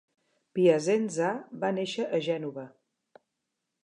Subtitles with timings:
[0.59, 1.27] Piacenza
[1.65, 2.65] va néixer a Gènova.